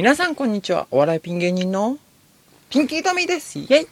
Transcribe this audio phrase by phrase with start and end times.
[0.00, 0.86] 皆さんこんにちは。
[0.90, 1.98] お笑いピン芸人の
[2.70, 3.58] ピンキートミーです。
[3.58, 3.86] イェ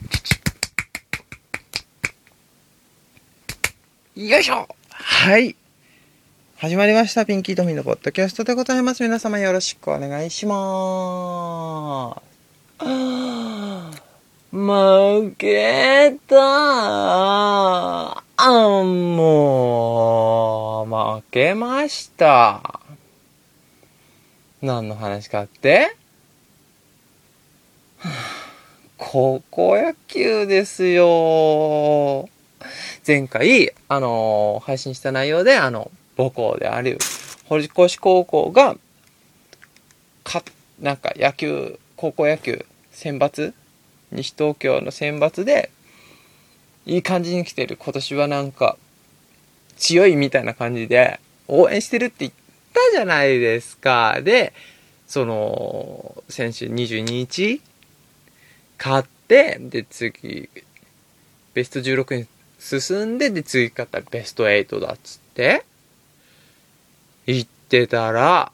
[4.17, 5.55] イよいしょはい。
[6.57, 7.27] 始まりました。
[7.27, 9.03] ピンキートミーのポッドキャストでございます。
[9.03, 12.21] 皆様よろしくお願いしまーす。
[12.79, 16.39] あー負けた
[18.39, 20.87] あもう、
[21.21, 22.78] 負けました。
[24.61, 25.97] 何の話かって？
[27.99, 28.39] は あ
[28.97, 32.29] 高校野球ですよ。
[33.07, 36.99] 前回、あの配信した内容で、あの、母校である、
[37.49, 38.77] 堀越高校が、
[40.25, 40.43] か、
[40.81, 43.55] なんか野球、高校野球、選抜？
[44.11, 45.71] 西東京の選抜で、
[46.85, 47.77] いい感じに来てる。
[47.77, 48.77] 今年はなんか、
[49.77, 52.33] 強いみたいな感じで、応援してるって言っ
[52.69, 54.21] ったじゃないですか。
[54.23, 54.53] で、
[55.07, 57.61] その、先週22日、
[58.79, 60.49] 勝って、で、次、
[61.55, 62.27] ベスト16に
[62.59, 65.65] 進んで、で、次勝ったらベスト8だっつって、
[67.27, 68.53] 言ってたら、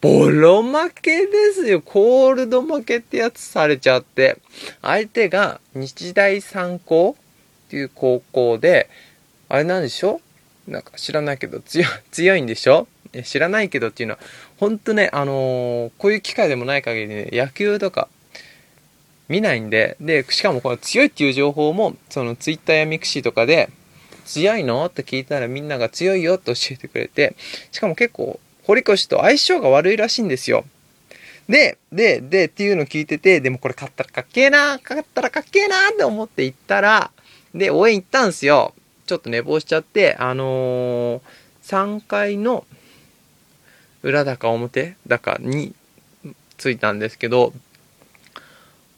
[0.00, 1.80] ボロ負けですよ。
[1.80, 4.38] コールド負けってやつされちゃって。
[4.80, 7.16] 相手が日大三高
[7.66, 8.88] っていう高校で、
[9.48, 10.20] あれなんでしょ？
[10.68, 12.86] なんか知らないけど強い、 んでしょ？
[13.24, 14.20] 知らないけどっていうのは、
[14.58, 18.08] ほんとね、あのーこういう機会でもない限りね、野球とか
[19.28, 23.70] 見ないんで、で、しかもこの強いっていう情報も、そのツイッターや mixi とかで、
[24.26, 24.84] 強いの？
[24.84, 27.34] って聞いたらみんなが強いよって教えてくれて、
[27.72, 30.66] しかも結構、堀越と相性が悪いらしいんですよ。
[31.48, 37.10] で、で、で、っていうのを聞いてて、でもこれ勝ったらかっけえな、勝ったらかっけえなって思って行ったら、
[37.54, 38.74] で、応援行ったんですよ。
[39.08, 41.20] ちょっと寝坊しちゃって、あのー、
[41.62, 42.66] 3階の
[44.02, 45.74] 裏だか表だかに
[46.58, 47.54] 着いたんですけど、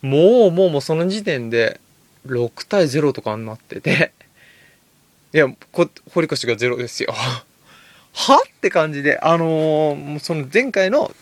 [0.02, 1.80] もう、もう、もうその時点で
[2.26, 4.12] 6対0とかになってて、
[5.32, 7.14] いや、こ、堀越が0ですよ。
[8.12, 8.42] は？
[8.44, 11.14] って感じで、あのーもうその前回の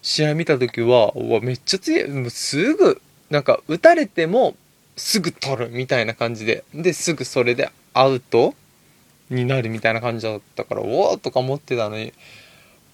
[0.00, 2.08] 試合見た時は、うわ、めっちゃ強い。
[2.08, 4.54] もうすぐ、なんか、打たれても、
[4.96, 8.54] すぐ取るみたいな感じで、で、すぐそれでアウト
[9.30, 12.12] になるみたいな感じだったから、おーとか思ってたのに、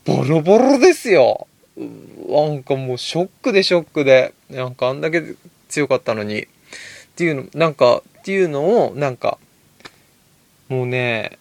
[0.05, 1.47] ボロボロですよ。
[1.77, 5.23] なんかもうショックでショックで、なんかあんだけ
[5.69, 6.47] 強かったのに、っ
[7.17, 9.39] ていうの、なんか、っていうのを、なんか、
[10.69, 11.39] もうね、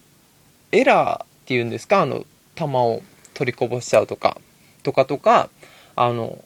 [0.72, 2.26] エラーっていうんですかあの、
[2.56, 3.02] 球を
[3.34, 4.40] 取りこぼしちゃうとか、
[4.84, 5.50] とかとか、
[5.96, 6.44] あの、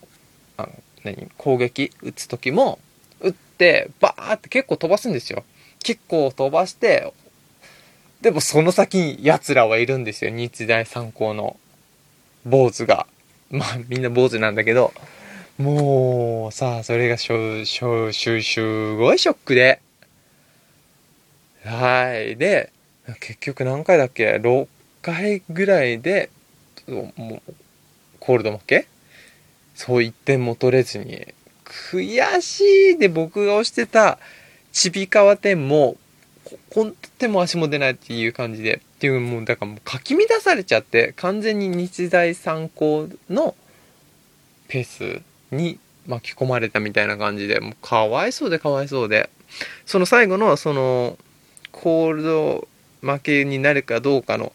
[0.58, 0.70] あの
[1.04, 2.80] 何、攻撃打つ時も、
[3.20, 5.44] 打って、バーって結構飛ばすんですよ。
[5.84, 7.14] 結構飛ばして、
[8.22, 10.32] でもその先に奴らはいるんですよ。
[10.32, 11.58] 日大三高の
[12.46, 13.08] 坊主が。
[13.50, 14.94] まあみんな坊主なんだけど、
[15.58, 19.82] もうさあ、それがしょ、しょ、しゅ、すごいショックで。
[21.66, 22.38] はい。
[22.38, 22.72] で、
[23.20, 24.68] 結局何回だっけ ?6
[25.02, 26.30] 回ぐらいで、
[26.88, 27.12] も
[27.48, 27.54] う、
[28.20, 28.88] コールド負け？
[29.76, 31.28] そう1点も取れずに、
[31.66, 34.20] 悔しいで僕が推してた
[34.72, 35.98] ちびかわ店も、
[36.44, 43.56] ここん手も足も出ないっていう感じで、っていうもう、だからもうかき乱されちゃって、完全に日大三高の
[44.68, 45.22] ペース
[45.52, 49.30] に巻き込まれたみたいな感じで、もうかわいそうでかわいそうで、
[49.86, 51.18] その最後の、その、
[51.72, 52.68] コールド
[53.02, 54.54] 負けになるかどうかの、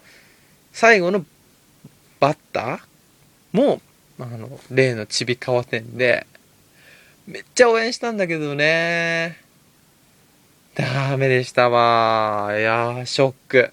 [0.72, 1.24] 最後の
[2.20, 2.80] バッター
[3.52, 3.80] も、
[4.18, 6.26] あの、例のちびかわ店で、
[7.26, 9.45] めっちゃ応援したんだけどね。
[10.76, 12.50] ダメでしたわ。
[12.54, 13.72] いやー、ショック。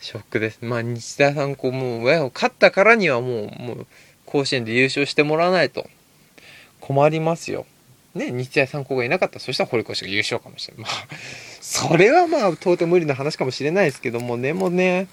[0.00, 0.58] ショックです。
[0.62, 3.86] まあ、日大三高もう、上を勝ったからにはもう、もう、
[4.24, 5.86] 甲子園で優勝してもらわないと
[6.80, 7.66] 困りますよ。
[8.14, 10.82] ね、日大三高がいなかったら、そしたら堀越が優勝かもしれない。
[10.84, 10.92] まあ、
[11.60, 15.06] それはまあ、到底無理な話かもしれないですけども、でもね、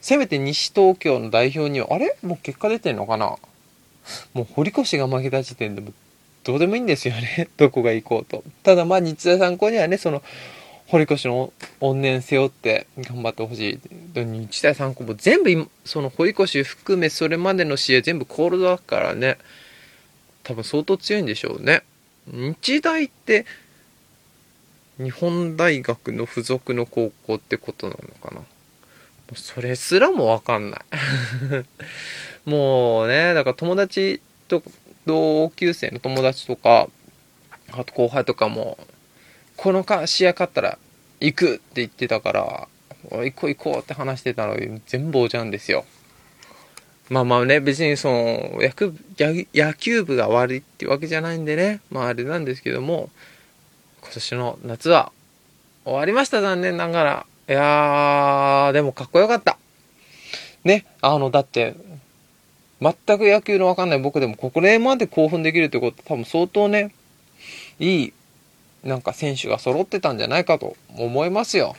[0.00, 2.16] せめて西東京の代表には、あれ？
[2.22, 3.36] もう結果出てんのかな？
[4.32, 5.92] もう堀越が負けた時点でも
[6.48, 7.46] どうでもいいんですよね。
[7.58, 8.42] どこが行こうと。
[8.62, 10.22] ただまあ日大三高にはね、その、
[10.86, 11.52] 堀越の
[11.82, 13.80] 怨念背負って頑張ってほしい。
[14.14, 19.36] 日大三高も全部、その堀越含めそれまでの試合全部コールドだからね。
[20.42, 21.82] 多分相当強いんでしょうね。
[22.32, 23.44] 日大って、
[24.96, 28.40] 日本大学の付属の高校ってことなのかな。
[29.34, 30.80] それすらもわかんない。
[32.48, 34.62] もうね、だから友達と、
[35.08, 36.86] 同級生の友達とか、
[37.72, 38.76] あと後輩とかも、
[39.56, 40.78] このか試合勝ったら
[41.20, 42.68] 行くって言ってたから、
[43.10, 45.86] 行こう行こうって話してたのに全部おじゃんですよ。
[47.08, 48.92] まあまあね、別にその、野球
[49.54, 53.08] 野球部が悪いってわけじゃないんでね、まああれなんですけども、
[54.02, 55.10] 今年の夏は
[55.86, 57.26] 終わりました、残念ながら。
[57.48, 59.56] いやー、でもかっこよかった。
[60.64, 61.76] ね、あの、だって、
[62.80, 66.94] 全く野球のわかんない僕でもこれまで興奮できるってこと多分相当ね、
[67.78, 68.12] いい、
[68.84, 71.76] なんか選手が揃ってたんじゃないかと思いますよ。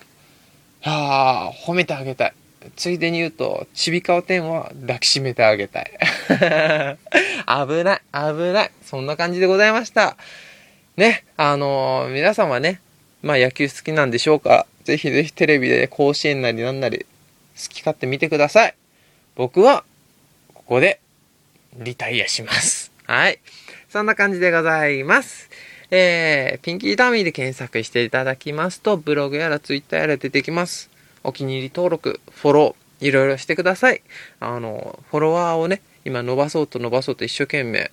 [0.85, 2.33] いやー、褒めてあげたい。
[2.75, 5.91] ついでに言うと、ちびかわ天は抱きしめてあげたい。
[7.47, 8.71] 危ない、危ない。
[8.83, 10.17] そんな感じでございました。
[10.97, 12.81] ね、あのー、皆さんはね、
[13.21, 17.05] まあ野球好きなんでしょうかぜひぜひテレビで甲子園なりなんなり
[17.55, 18.75] 好き勝手見てください。
[19.35, 19.83] 僕は、
[20.69, 21.01] ここで、
[21.79, 22.91] リタイアします。
[23.07, 23.39] はい。
[23.89, 25.49] そんな感じでございます。
[25.89, 30.91] えー、ピンキーダミーで検索していただきますと、ブログやらツイッターやら出てきます。
[31.23, 34.03] お気に入り登録、フォロー、いろいろしてください。
[34.39, 37.89] あの、フォロワーをね、今伸ばそうと伸ばそうと一生懸命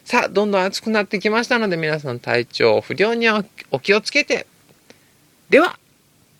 [0.04, 4.46] さあ、どんどん暑くなってきましたので、皆さん体調不良にはお気をつけて。
[5.50, 5.78] では、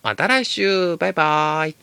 [0.03, 1.75] また来週バイバーイ